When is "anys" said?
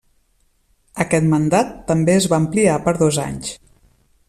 3.29-3.55